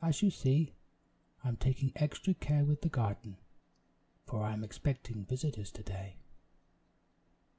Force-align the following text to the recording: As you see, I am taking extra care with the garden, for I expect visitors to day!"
As 0.00 0.22
you 0.22 0.30
see, 0.30 0.72
I 1.44 1.48
am 1.48 1.58
taking 1.58 1.92
extra 1.96 2.32
care 2.32 2.64
with 2.64 2.80
the 2.80 2.88
garden, 2.88 3.36
for 4.24 4.42
I 4.42 4.56
expect 4.62 5.08
visitors 5.08 5.70
to 5.72 5.82
day!" 5.82 6.16